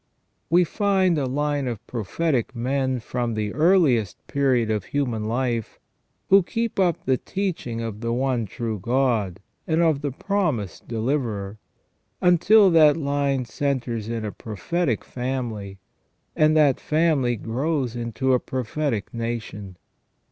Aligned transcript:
We 0.49 0.63
find 0.63 1.15
a 1.19 1.27
line 1.27 1.67
of 1.67 1.85
prophetic 1.85 2.55
men 2.55 2.99
from 2.99 3.35
the 3.35 3.53
earliest 3.53 4.25
period 4.25 4.71
of 4.71 4.85
human 4.85 5.25
life, 5.27 5.77
who 6.29 6.41
keep 6.41 6.79
up 6.79 7.05
the 7.05 7.17
teaching 7.19 7.81
of 7.81 8.01
the 8.01 8.11
one 8.11 8.47
true 8.47 8.79
God 8.79 9.41
and 9.67 9.79
of 9.79 10.01
the 10.01 10.09
promised 10.11 10.87
Deliverer, 10.87 11.59
until 12.19 12.71
that 12.71 12.97
line 12.97 13.45
centres 13.45 14.09
in 14.09 14.25
a 14.25 14.31
prophetic 14.31 15.05
family, 15.05 15.77
and 16.35 16.57
that 16.57 16.79
family 16.79 17.35
grows 17.35 17.95
into 17.95 18.33
a 18.33 18.39
prophetic 18.39 19.09
AND 19.11 19.21
THE 19.21 19.25
REDEMPTION 19.25 19.35
OF 19.35 19.39
CHRIST 19.39 19.75
283 19.75 19.75
nation. 19.75 19.77